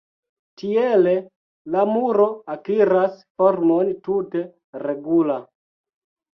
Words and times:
Tiele 0.61 1.13
la 1.75 1.83
muro 1.91 2.25
akiras 2.55 3.21
formon 3.43 3.95
tute 4.09 4.45
regula. 4.89 5.41